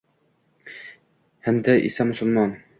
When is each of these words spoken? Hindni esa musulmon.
Hindni 1.49 1.77
esa 1.93 2.11
musulmon. 2.13 2.61